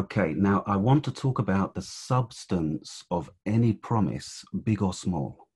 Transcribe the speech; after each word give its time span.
Okay, 0.00 0.32
now 0.32 0.62
I 0.66 0.76
want 0.76 1.04
to 1.04 1.10
talk 1.10 1.38
about 1.38 1.74
the 1.74 1.82
substance 1.82 3.04
of 3.08 3.30
any 3.44 3.74
promise, 3.74 4.42
big 4.62 4.80
or 4.80 4.94
small. 4.94 5.48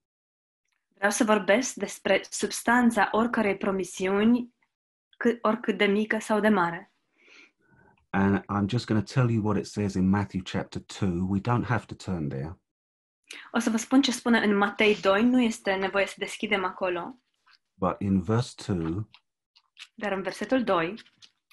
Vreau 0.95 1.11
să 1.11 1.25
vorbesc 1.25 1.75
despre 1.75 2.23
substanța 2.31 3.09
oricărei 3.13 3.57
promisiuni, 3.57 4.55
cât, 5.17 5.39
oricât 5.43 5.79
de 5.79 5.85
mică 5.85 6.19
sau 6.19 6.41
de 6.41 6.49
mare. 6.49 6.93
And 8.11 8.39
I'm 8.39 8.67
just 8.67 8.87
going 8.87 9.05
to 9.05 9.13
tell 9.13 9.31
you 9.31 9.43
what 9.45 9.57
it 9.57 9.67
says 9.67 9.95
in 9.95 10.09
Matthew 10.09 10.43
chapter 10.43 10.83
2. 11.01 11.09
We 11.29 11.41
don't 11.41 11.67
have 11.67 11.85
to 11.87 11.95
turn 11.95 12.29
there. 12.29 12.61
O 13.53 13.59
să 13.59 13.71
vă 13.71 13.77
spun 13.77 14.03
ce 14.03 14.13
spune 14.13 14.39
în 14.39 14.57
Matei 14.57 15.01
2, 15.01 15.25
nu 15.25 15.41
este 15.41 15.75
nevoie 15.75 16.07
să 16.07 16.15
deschidem 16.19 16.65
acolo, 16.65 17.19
But 17.75 17.97
in 17.99 18.21
verse 18.21 18.73
2, 18.73 19.09
dar 19.95 20.13
în 20.13 20.23
versetul 20.23 20.65
2 20.65 20.95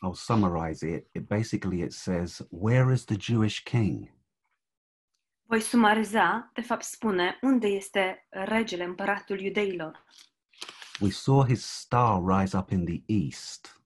I'll 0.04 0.16
summarize 0.16 0.82
it. 0.82 1.08
It 1.14 1.28
basically 1.28 1.82
it 1.82 1.94
says, 1.94 2.42
"Where 2.50 2.94
is 2.94 3.06
the 3.06 3.18
Jewish 3.20 3.64
king?" 3.64 4.20
voi 5.48 5.60
sumariza, 5.62 6.52
de 6.54 6.62
fapt 6.62 6.84
spune, 6.84 7.40
unde 7.42 7.68
este 7.68 8.28
regele, 8.30 8.84
împăratul 8.84 9.40
iudeilor. 9.40 10.06
We 11.02 11.10
saw 11.10 11.46
his 11.46 11.66
star 11.66 12.22
rise 12.24 12.58
up 12.58 12.72
in 12.72 12.86
the 12.86 13.04
east, 13.06 13.82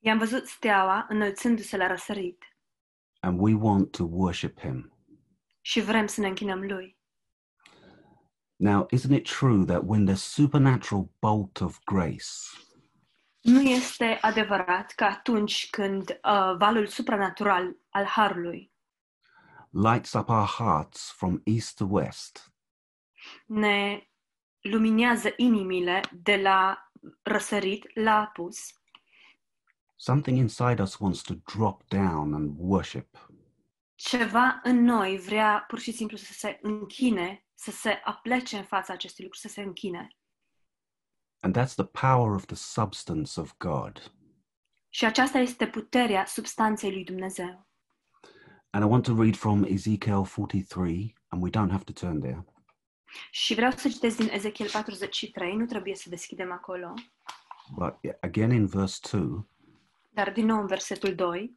I-am 0.00 0.18
văzut 0.18 0.46
steaua 0.46 1.06
înălțându-se 1.08 1.76
la 1.76 1.86
răsărit 1.86 2.44
and 3.20 3.40
we 3.40 3.54
want 3.54 3.90
to 3.90 4.04
worship 4.04 4.60
him. 4.60 4.92
și 5.60 5.80
vrem 5.80 6.06
să 6.06 6.20
ne 6.20 6.26
închinăm 6.28 6.60
lui. 6.60 6.98
Now, 8.56 8.86
isn't 8.94 9.12
it 9.14 9.28
true 9.38 9.64
that 9.64 9.82
when 9.84 10.04
the 10.04 10.14
supernatural 10.14 11.10
bolt 11.20 11.60
of 11.60 11.78
grace 11.84 12.26
Nu 13.40 13.60
este 13.60 14.18
adevărat 14.20 14.90
că 14.90 15.04
atunci 15.04 15.70
când 15.70 16.10
uh, 16.10 16.56
valul 16.58 16.86
supranatural 16.86 17.76
al 17.88 18.04
harului 18.04 18.72
lights 19.70 20.14
up 20.14 20.28
our 20.28 20.46
hearts 20.46 21.10
from 21.10 21.40
east 21.44 21.76
to 21.76 21.84
west, 21.84 22.52
ne 23.46 24.08
luminează 24.60 25.32
inimile 25.36 26.00
de 26.12 26.36
la 26.36 26.90
răsărit 27.22 27.90
la 27.94 28.20
apus, 28.20 28.72
something 29.96 30.38
inside 30.38 30.82
us 30.82 30.98
wants 30.98 31.22
to 31.22 31.34
drop 31.34 31.88
down 31.88 32.34
and 32.34 32.54
worship. 32.58 33.30
ceva 33.94 34.60
în 34.62 34.82
noi 34.82 35.18
vrea 35.18 35.64
pur 35.68 35.78
și 35.78 35.92
simplu 35.92 36.16
să 36.16 36.32
se 36.32 36.58
închine, 36.62 37.46
să 37.54 37.70
se 37.70 38.00
aplece 38.04 38.56
în 38.56 38.64
fața 38.64 38.92
acestui 38.92 39.24
lucru, 39.24 39.38
să 39.38 39.48
se 39.48 39.60
închine. 39.60 40.08
And 41.40 41.56
that's 41.56 41.74
the 41.74 41.84
power 41.84 42.34
of 42.34 42.46
the 42.46 42.56
substance 42.56 43.40
of 43.40 43.54
God. 43.58 44.12
Și 44.88 45.04
aceasta 45.04 45.38
este 45.38 45.66
puterea 45.66 46.24
substanței 46.24 46.92
lui 46.92 47.04
Dumnezeu. 47.04 47.66
And 48.70 48.84
I 48.84 48.86
want 48.88 49.04
to 49.04 49.22
read 49.22 49.36
from 49.36 49.64
Ezekiel 49.64 50.24
43, 50.24 51.14
and 51.28 51.42
we 51.42 51.50
don't 51.50 51.70
have 51.70 51.84
to 51.84 51.92
turn 51.92 52.20
there. 52.20 52.44
Și 53.30 53.54
vreau 53.54 53.70
să 53.70 53.88
citesc 53.88 54.16
din 54.16 54.28
Ezechiel 54.32 54.68
43, 54.70 55.56
nu 55.56 55.66
trebuie 55.66 55.94
să 55.94 56.08
deschidem 56.08 56.52
acolo, 56.52 56.94
But 57.74 57.94
again 58.20 58.50
in 58.50 58.66
verse 58.66 59.16
2, 59.16 59.46
dar 60.10 60.32
din 60.32 60.46
nou 60.46 60.60
în 60.60 60.66
versetul 60.66 61.14
2, 61.14 61.54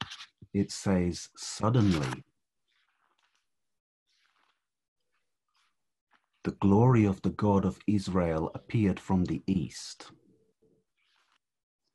it 0.52 0.72
says, 0.72 1.32
Suddenly 1.34 2.26
the 6.42 6.56
glory 6.60 7.06
of 7.08 7.20
the 7.22 7.32
God 7.32 7.64
of 7.66 7.78
Israel 7.86 8.50
appeared 8.54 9.00
from 9.00 9.24
the 9.24 9.42
east. 9.46 10.14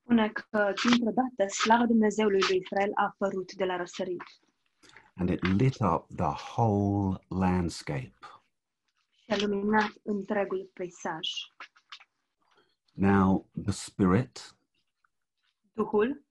spune 0.02 0.28
că 0.28 0.72
dintr-o 0.82 1.10
dată 1.10 1.52
slava 1.52 1.86
Dumnezeului 1.86 2.40
lui 2.48 2.56
Israel 2.56 2.90
a 2.94 3.04
apărut 3.04 3.52
de 3.54 3.64
la 3.64 3.76
răsărit 3.76 4.22
and 5.18 5.30
it 5.30 5.42
lit 5.42 5.80
up 5.80 6.06
the 6.16 6.34
whole 6.54 7.18
landscape. 7.28 8.14
și 9.24 9.30
a 9.32 9.36
luminat 9.46 9.92
întregul 10.02 10.70
peisaj. 10.74 11.28
Now, 12.94 13.46
the 13.62 13.72
spirit 13.72 14.56
Duhul 15.72 16.24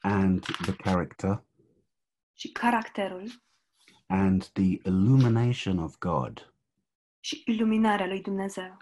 and 0.00 0.40
the 0.42 0.72
character 0.76 1.42
și 2.34 2.52
caracterul 2.52 3.30
and 4.06 4.42
the 4.52 4.80
illumination 4.84 5.78
of 5.78 5.98
God 5.98 6.52
și 7.26 7.42
iluminarea 7.46 8.06
lui 8.06 8.22
Dumnezeu 8.22 8.76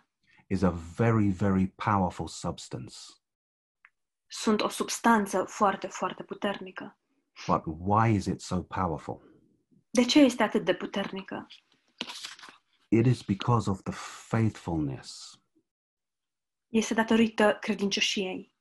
is 0.47 0.63
a 0.63 0.71
very, 0.71 1.29
very 1.29 1.67
powerful 1.67 2.29
substance. 2.29 2.97
sunt 4.27 4.61
o 4.61 4.69
substanță 4.69 5.45
foarte, 5.45 5.87
foarte 5.87 6.23
puternică. 6.23 6.99
But 7.47 7.63
why 7.65 8.15
is 8.15 8.27
it 8.27 8.41
so 8.41 8.63
powerful? 8.63 9.21
De 9.91 10.05
ce 10.05 10.19
este 10.19 10.43
atât 10.43 10.65
de 10.65 10.75
puternică? 10.75 11.47
It 12.89 13.07
is 13.07 13.23
because 13.23 13.71
of 13.71 13.83
the 13.83 13.93
faithfulness. 14.29 15.41
Este 16.69 16.95
datorită 16.95 17.57
credincioșiei. 17.61 18.55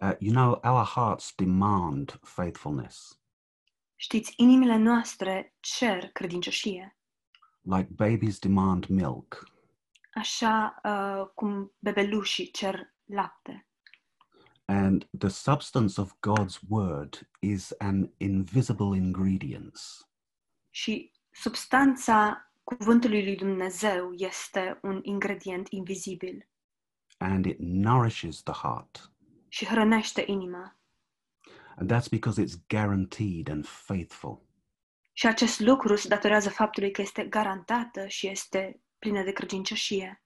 Uh, 0.00 0.12
you 0.18 0.32
know, 0.32 0.60
our 0.64 0.84
hearts 0.84 1.34
demand 1.36 2.18
faithfulness. 2.22 3.20
Știți, 3.94 4.32
inimile 4.36 4.76
noastre 4.76 5.54
cer 5.60 6.08
credincioșie, 6.08 6.98
Like 7.66 7.88
babies 7.94 8.38
demand 8.38 8.86
milk, 8.86 9.48
așa 10.14 10.80
uh, 10.84 11.26
cum 11.34 11.72
bebelușii 11.78 12.50
cer 12.50 12.94
lapte. 13.04 13.66
and 14.66 15.08
the 15.18 15.28
substance 15.28 16.00
of 16.00 16.14
God's 16.20 16.58
word 16.68 17.28
is 17.40 17.72
an 17.78 18.10
invisible 18.16 18.96
ingredient. 18.96 19.78
Și 20.70 21.12
substanța 21.30 22.50
cuvântului 22.64 23.24
lui 23.24 23.36
Dumnezeu 23.36 24.12
este 24.12 24.78
un 24.82 25.00
ingredient 25.02 25.68
invizibil 25.68 26.48
and 27.18 27.44
it 27.46 27.58
nourishes 27.58 28.42
the 28.42 28.52
heart. 28.54 29.12
și 29.48 29.64
hrănește 29.66 30.24
inima. 30.26 30.76
And 31.76 31.92
that's 31.92 32.08
because 32.10 32.42
it's 32.44 32.66
guaranteed 32.68 33.48
and 33.48 33.66
faithful. 33.66 34.42
Și 35.16 35.26
acest 35.26 35.60
lucru 35.60 35.96
se 35.96 36.08
datorează 36.08 36.50
faptului 36.50 36.90
că 36.90 37.00
este 37.00 37.24
garantată 37.24 38.06
și 38.06 38.28
este 38.28 38.80
plină 38.98 39.22
de 39.22 39.32
credincioșie. 39.32 40.22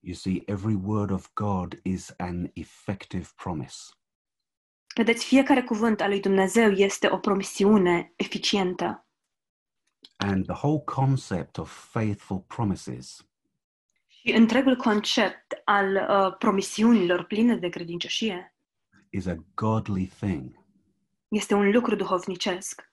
You 0.00 0.14
see, 0.14 0.42
every 0.46 0.74
word 0.74 1.10
of 1.10 1.32
God 1.32 1.80
is 1.82 2.14
an 2.16 2.50
effective 2.52 3.26
promise. 3.36 3.76
Vedeți, 4.94 5.24
fiecare 5.24 5.62
cuvânt 5.62 6.00
al 6.00 6.08
lui 6.08 6.20
Dumnezeu 6.20 6.70
este 6.70 7.10
o 7.10 7.18
promisiune 7.18 8.12
eficientă. 8.16 9.06
And 10.16 10.46
the 10.46 10.66
whole 10.66 10.82
concept 10.84 11.58
of 11.58 11.90
faithful 11.90 12.38
promises 12.38 13.26
Și 14.06 14.32
întregul 14.32 14.76
concept 14.76 15.60
al 15.64 15.94
uh, 15.94 16.36
promisiunilor 16.38 17.24
pline 17.24 17.56
de 17.56 17.68
credincioșie 17.68 18.56
is 19.10 19.26
a 19.26 19.36
godly 19.54 20.06
thing 20.06 20.64
este 21.28 21.54
un 21.54 21.70
lucru 21.70 21.94
duhovnicesc, 21.94 22.92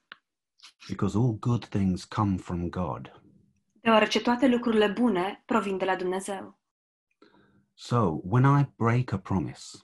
because 0.87 1.17
all 1.17 1.37
good 1.39 1.65
things 1.65 2.05
come 2.05 2.37
from 2.37 2.69
God. 2.69 3.21
deoarece 3.81 4.19
toate 4.21 4.47
lucrurile 4.47 4.87
bune 4.87 5.43
provin 5.45 5.77
de 5.77 5.85
la 5.85 5.95
Dumnezeu. 5.95 6.59
So 7.73 8.21
when 8.23 8.59
I 8.59 8.71
break 8.75 9.11
a 9.11 9.17
promise 9.17 9.77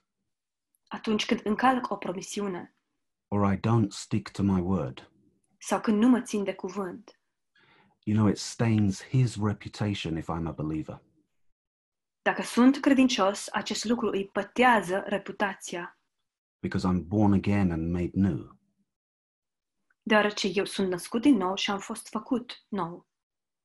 Atunci 0.87 1.25
când 1.25 1.41
încalc 1.43 1.89
o 1.91 1.95
promisiune 1.95 2.75
or 3.27 3.53
I 3.53 3.57
don't 3.57 3.87
stick 3.89 4.29
to 4.31 4.43
my 4.43 4.59
word, 4.61 5.11
sau 5.57 5.81
când 5.81 5.97
nu 6.01 6.07
mă 6.07 6.21
țin 6.21 6.43
de 6.43 6.53
cuvânt, 6.53 7.19
you 8.03 8.17
know, 8.17 8.29
it 8.29 8.37
stains 8.37 9.03
his 9.03 9.35
reputation 9.41 10.17
if 10.17 10.27
I'm 10.29 10.45
a 10.47 10.51
believer. 10.51 11.01
dacă 12.21 12.41
sunt 12.41 12.79
credincios, 12.79 13.47
acest 13.51 13.83
lucru 13.85 14.07
îi 14.09 14.27
pătează 14.27 15.03
reputația, 15.05 15.99
because 16.61 16.87
I'm 16.87 17.03
born 17.07 17.33
again 17.33 17.71
and 17.71 17.91
made 17.91 18.11
new. 18.13 18.58
Deoarece 20.03 20.47
eu 20.53 20.65
sunt 20.65 20.89
născut 20.89 21.21
din 21.21 21.37
nou 21.37 21.55
și 21.55 21.71
am 21.71 21.79
fost 21.79 22.07
făcut 22.07 22.65
nou. 22.67 23.07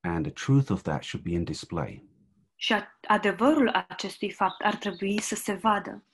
And 0.01 0.25
the 0.25 0.33
truth 0.45 0.69
of 0.69 0.81
that 0.81 1.03
should 1.03 1.25
be 1.25 1.31
in 1.33 1.43
display. 1.43 2.09
Și 2.55 2.73
a- 2.73 2.99
adevărul 3.07 3.69
acestui 3.69 4.31
fapt 4.31 4.61
ar 4.61 4.75
trebui 4.75 5.21
să 5.21 5.35
se 5.35 5.53
vadă, 5.53 6.05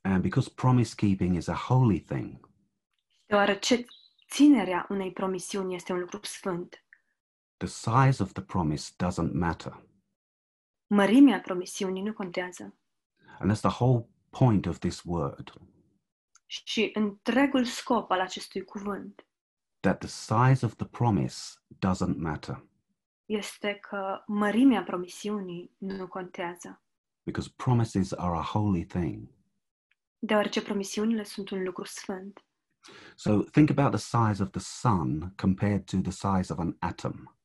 And 0.00 0.22
because 0.22 0.50
promise 0.54 0.94
keeping 0.94 1.36
is 1.36 1.46
a 1.46 1.54
holy 1.54 2.00
thing, 2.00 2.50
deoarece 3.26 3.84
ținerea 4.30 4.86
unei 4.88 5.12
promisiuni 5.12 5.74
este 5.74 5.92
un 5.92 5.98
lucru 5.98 6.18
sfânt. 6.22 6.78
the 7.56 7.66
size 7.68 8.22
of 8.22 8.32
the 8.32 8.42
promise 8.42 8.92
doesn't 9.04 9.32
matter. 9.32 9.86
Mărimea 10.86 11.40
promisiunii 11.40 12.02
nu 12.02 12.12
contează. 12.12 12.76
And 13.38 13.50
that's 13.52 13.60
the 13.60 13.84
whole 13.84 14.06
point 14.30 14.66
of 14.66 14.78
this 14.78 15.02
word 15.04 15.52
Și 16.46 16.90
întregul 16.94 17.64
scop 17.64 18.10
al 18.10 18.20
acestui 18.20 18.64
cuvânt 18.64 19.26
that 19.80 19.98
the 19.98 20.08
size 20.08 20.64
of 20.66 20.74
the 20.76 20.86
promise 20.86 21.38
doesn't 21.86 22.16
matter 22.16 22.64
este 23.26 23.74
că 23.74 24.22
mărimea 24.26 24.82
promisiunii 24.82 25.74
nu 25.78 26.06
contează, 26.08 26.82
because 27.22 27.52
promises 27.56 28.12
are 28.12 28.36
a 28.36 28.42
holy 28.42 28.84
thing. 28.84 29.28
deoarece 30.18 30.62
promisiunile 30.62 31.22
sunt 31.24 31.50
un 31.50 31.62
lucru 31.62 31.84
sfânt. 31.84 32.44
So 33.14 33.42
think 33.42 33.70
about 33.70 33.90
the 33.90 34.00
size 34.00 34.42
of 34.42 34.50
the 34.50 34.60
sun 34.60 35.32
compared 35.36 35.84
to 35.84 35.96
the 36.00 36.10
size 36.10 36.52
of 36.52 36.58
an 36.58 36.76
atom. 36.78 37.36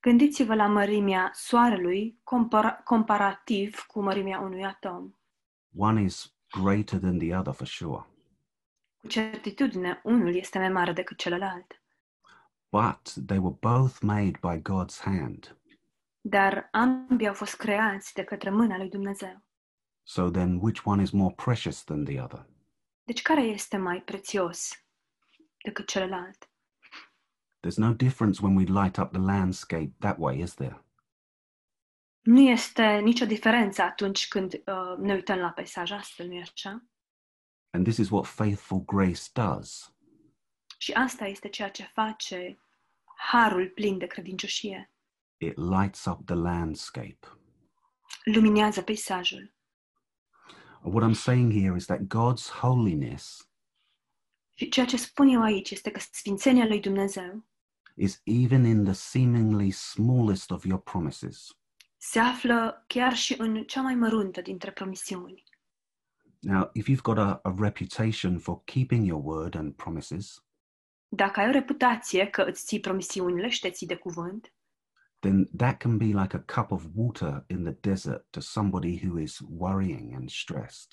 Gândiți-vă 0.00 0.54
la 0.54 0.66
mărimea 0.66 1.30
Soarelui 1.34 2.18
compara- 2.24 2.82
comparativ 2.84 3.80
cu 3.86 4.00
mărimea 4.02 4.38
unui 4.38 4.64
atom. 4.64 5.14
One 5.76 6.02
is 6.02 6.36
greater 6.50 6.98
than 6.98 7.18
the 7.18 7.36
other 7.36 7.52
for 7.52 7.66
sure. 7.66 8.06
Cu 9.00 9.06
certitudine, 9.06 10.00
unul 10.04 10.34
este 10.34 10.58
mai 10.58 10.68
mare 10.68 10.92
decât 10.92 11.16
celălalt. 11.18 11.82
But 12.70 13.26
they 13.26 13.38
were 13.38 13.56
both 13.60 14.00
made 14.00 14.38
by 14.40 14.62
God's 14.62 15.00
hand. 15.00 15.56
Dar 16.20 16.68
ambii 16.72 17.28
au 17.28 17.34
fost 17.34 17.56
creați 17.56 18.14
de 18.14 18.24
către 18.24 18.50
mâna 18.50 18.76
lui 18.76 18.88
Dumnezeu. 18.88 19.42
So 20.02 20.30
then, 20.30 20.58
which 20.60 20.80
one 20.84 21.02
is 21.02 21.10
more 21.10 21.34
precious 21.34 21.84
than 21.84 22.04
the 22.04 22.20
other? 22.20 22.46
Deci 23.04 23.22
care 23.22 23.42
este 23.42 23.76
mai 23.76 24.02
prețios 24.02 24.84
decât 25.64 25.86
celălalt? 25.86 26.50
There's 27.60 27.76
no 27.76 27.92
difference 27.92 28.40
when 28.42 28.56
we 28.56 28.64
light 28.64 28.96
up 28.96 29.10
the 29.10 29.20
landscape 29.20 29.92
that 29.98 30.18
way, 30.18 30.38
is 30.40 30.54
there? 30.54 30.84
Nu 32.28 32.40
este 32.40 32.98
nicio 32.98 33.24
diferență 33.24 33.82
atunci 33.82 34.28
când 34.28 34.52
uh, 34.52 34.96
ne 34.98 35.14
uităm 35.14 35.38
la 35.38 35.50
peisaj 35.50 35.90
astfel, 35.90 36.26
nu-i 36.26 36.40
așa? 36.40 36.86
And 37.70 37.84
this 37.84 37.96
is 37.96 38.08
what 38.10 38.26
faithful 38.26 38.84
grace 38.84 39.22
does. 39.32 39.94
Și 40.78 40.92
asta 40.92 41.24
este 41.24 41.48
ceea 41.48 41.70
ce 41.70 41.82
face 41.82 42.58
harul 43.30 43.68
plin 43.68 43.98
de 43.98 44.06
credincioșie. 44.06 44.92
It 45.36 45.56
lights 45.56 46.04
up 46.04 46.26
the 46.26 46.34
landscape. 46.34 47.18
Luminează 48.24 48.82
peisajul. 48.82 49.54
What 50.82 51.10
I'm 51.10 51.14
saying 51.14 51.52
here 51.52 51.76
is 51.76 51.84
that 51.84 52.00
God's 52.00 52.50
holiness 52.60 53.50
Și 54.54 54.68
ceea 54.68 54.86
ce 54.86 54.96
spun 54.96 55.28
eu 55.28 55.42
aici 55.42 55.70
este 55.70 55.90
că 55.90 56.00
sfințenia 56.00 56.66
lui 56.66 56.80
Dumnezeu 56.80 57.44
is 57.94 58.20
even 58.24 58.64
in 58.64 58.84
the 58.84 58.92
seemingly 58.92 59.70
smallest 59.70 60.50
of 60.50 60.64
your 60.64 60.82
promises. 60.82 61.58
Se 61.98 62.18
află 62.18 62.84
chiar 62.86 63.14
și 63.14 63.34
în 63.38 63.64
cea 63.64 63.80
mai 63.82 63.94
măruntă 63.94 64.40
dintre 64.40 64.70
promisiuni. 64.70 65.42
Now, 66.40 66.70
if 66.72 66.86
you've 66.88 67.02
got 67.02 67.18
a, 67.18 67.40
a 67.42 67.54
reputation 67.58 68.38
for 68.38 68.62
keeping 68.64 69.06
your 69.06 69.22
word 69.24 69.54
and 69.54 69.74
promises, 69.74 70.42
Dacă 71.08 71.40
ai 71.40 71.48
o 71.48 71.50
reputație 71.50 72.26
că 72.26 72.42
îți 72.42 72.64
ții 72.64 72.80
promisiunile 72.80 73.48
și 73.48 73.60
te 73.60 73.70
ții 73.70 73.86
de 73.86 73.94
cuvânt, 73.96 74.52
then 75.18 75.48
that 75.56 75.76
can 75.76 75.96
be 75.96 76.04
like 76.04 76.36
a 76.36 76.54
cup 76.54 76.70
of 76.70 76.84
water 76.94 77.44
in 77.46 77.62
the 77.64 77.76
desert 77.80 78.26
to 78.30 78.40
somebody 78.40 79.06
who 79.06 79.18
is 79.18 79.38
worrying 79.48 80.14
and 80.14 80.30
stressed. 80.30 80.92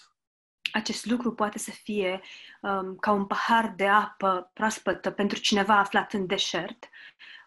acest 0.72 1.06
lucru 1.06 1.34
poate 1.34 1.58
să 1.58 1.72
fie 1.72 2.22
um, 2.62 2.96
ca 2.96 3.12
un 3.12 3.26
pahar 3.26 3.74
de 3.76 3.88
apă 3.88 4.50
proaspătă 4.54 5.12
pentru 5.12 5.40
cineva 5.40 5.78
aflat 5.78 6.14
în 6.14 6.26
deșert, 6.26 6.90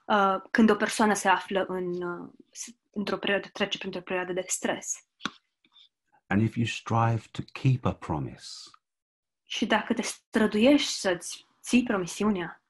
uh, 0.06 0.36
când 0.50 0.70
o 0.70 0.74
persoană 0.74 1.14
se 1.14 1.28
află 1.28 1.64
în, 1.68 2.02
uh, 2.02 2.28
s- 2.50 2.74
într-o 2.98 3.16
perioadă, 3.16 3.48
trece 3.52 3.78
printr-o 3.78 4.00
perioadă 4.00 4.32
de 4.32 4.44
stres. 4.46 5.06
And 6.26 6.42
if 6.42 6.56
you 6.56 6.66
strive 6.66 7.22
to 7.30 7.42
keep 7.52 7.84
a 7.84 7.92
promise, 7.94 8.48
Și 9.44 9.66
dacă 9.66 9.94
te 9.94 10.02
străduiești 10.02 10.90
să-ți 10.90 11.46
ții 11.62 11.82
promisiunea, 11.82 12.62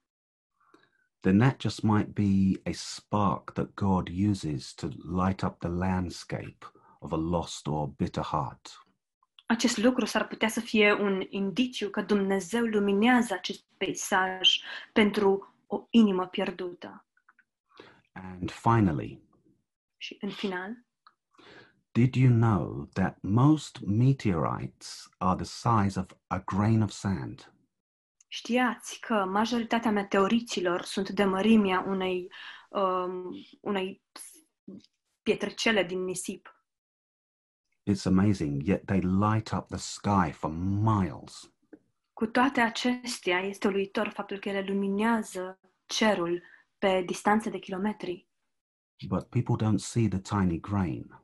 then 1.20 1.38
that 1.38 1.60
just 1.60 1.82
might 1.82 2.08
be 2.08 2.60
a 2.64 2.72
spark 2.72 3.52
that 3.52 3.74
God 3.74 4.08
uses 4.28 4.72
to 4.74 4.86
light 5.24 5.42
up 5.42 5.58
the 5.58 5.68
landscape 5.68 6.58
of 6.98 7.12
a 7.12 7.16
lost 7.16 7.66
or 7.66 7.88
bitter 7.88 8.24
heart. 8.24 8.86
acest 9.46 9.76
lucru 9.76 10.04
s-ar 10.04 10.26
putea 10.26 10.48
să 10.48 10.60
fie 10.60 10.92
un 10.92 11.26
indiciu 11.28 11.90
că 11.90 12.02
Dumnezeu 12.02 12.64
luminează 12.64 13.34
acest 13.34 13.64
peisaj 13.76 14.60
pentru 14.92 15.54
o 15.66 15.86
inimă 15.90 16.26
pierdută. 16.26 17.04
And 18.12 18.50
finally, 18.50 19.27
Și 20.00 20.16
în 20.20 20.30
final, 20.30 20.86
did 21.92 22.14
you 22.14 22.30
know 22.30 22.88
that 22.92 23.18
most 23.22 23.80
meteorites 23.86 25.08
are 25.18 25.34
the 25.34 25.44
size 25.44 25.98
of 25.98 26.06
a 26.26 26.38
grain 26.38 26.82
of 26.82 26.90
sand? 26.90 27.52
Știați 28.28 29.00
că 29.00 29.14
majoritatea 29.14 29.90
meteoriților 29.90 30.82
sunt 30.82 31.08
de 31.08 31.24
mărimea 31.24 31.80
unei, 31.80 32.32
um, 32.68 33.34
unei 33.60 34.02
pietrăcele 35.22 35.84
din 35.84 36.04
nisip. 36.04 36.62
It's 37.90 38.04
amazing, 38.04 38.66
yet 38.66 38.86
they 38.86 39.00
light 39.00 39.50
up 39.50 39.66
the 39.68 39.78
sky 39.78 40.30
for 40.32 40.50
miles. 40.80 41.52
Cu 42.12 42.26
toate 42.26 42.60
acestea, 42.60 43.38
este 43.38 43.68
uluitor 43.68 44.08
faptul 44.08 44.38
că 44.38 44.48
ele 44.48 44.64
luminează 44.72 45.58
cerul 45.86 46.42
pe 46.78 47.02
distanțe 47.06 47.50
de 47.50 47.58
kilometri. 47.58 48.27
But 49.06 49.28
people 49.28 49.56
don't 49.66 49.78
see 49.80 50.08
the 50.08 50.18
tiny 50.18 50.58
grain. 50.60 51.20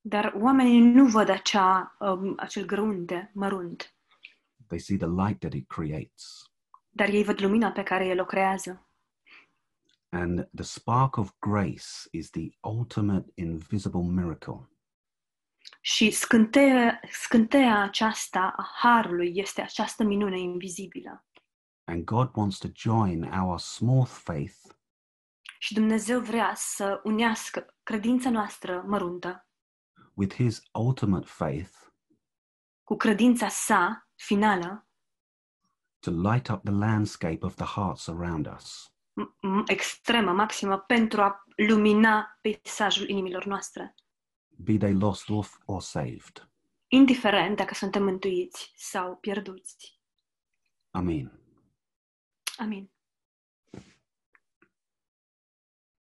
Dar 0.00 0.32
oamenii 0.40 0.80
nu 0.80 1.06
văd 1.06 1.28
acea, 1.28 1.96
um, 2.00 2.34
acel 2.36 2.64
grunte 2.66 3.30
mărunt, 3.34 3.94
They 4.66 4.78
see 4.78 4.96
the 4.96 5.08
light 5.08 5.38
that 5.40 5.52
it 5.52 5.68
creates. 5.68 6.50
dar 6.90 7.08
ei 7.08 7.24
văd 7.24 7.40
lumina 7.40 7.70
pe 7.72 7.82
care 7.82 8.06
el 8.06 8.20
o 8.20 8.24
creează. 8.24 8.86
And 10.08 10.48
the 10.54 10.64
spark 10.64 11.16
of 11.16 11.30
grace 11.38 11.86
is 12.10 12.30
the 12.30 12.48
ultimate 12.60 13.30
invisible 13.34 14.02
miracle. 14.02 14.68
Și 15.80 16.10
scânteia, 16.10 17.00
scânteia 17.10 17.82
aceasta 17.82 18.54
a 18.56 18.70
harului 18.74 19.32
este 19.34 19.60
această 19.60 20.04
minune 20.04 20.38
invizibilă. 20.40 21.24
And 21.84 22.04
God 22.04 22.30
wants 22.34 22.58
to 22.58 22.68
join 22.74 23.22
our 23.22 23.58
small 23.58 24.04
faith 24.06 24.56
Și 25.62 25.74
Dumnezeu 25.74 26.20
vrea 26.20 26.52
să 26.54 27.00
unească 27.04 27.74
credința 27.82 28.30
noastră 28.30 28.82
măruntă 28.86 29.46
with 30.14 30.34
his 30.34 30.62
ultimate 30.72 31.26
faith 31.26 31.70
cu 32.82 32.96
credința 32.96 33.48
sa 33.48 34.08
finală, 34.14 34.86
to 35.98 36.10
light 36.10 36.48
up 36.48 36.62
the 36.62 36.72
landscape 36.72 37.38
of 37.40 37.54
the 37.54 37.64
hearts 37.64 38.08
around 38.08 38.46
us. 38.54 38.92
m- 39.20 39.36
m- 39.48 39.62
extremă, 39.66 40.32
maximă, 40.32 40.78
pentru 40.78 41.22
a 41.22 41.44
lumina 41.56 42.38
peisajul 42.40 43.08
inimilor 43.08 43.44
noastre, 43.44 43.94
be 44.56 44.76
they 44.76 44.94
lost 44.94 45.28
or, 45.28 45.46
or 45.64 45.80
saved. 45.80 46.50
indiferent 46.88 47.56
dacă 47.56 47.74
suntem 47.74 48.02
mântuiți 48.04 48.72
sau 48.76 49.16
pierduți. 49.16 50.00
Amen. 50.90 51.40
Amin. 52.56 52.91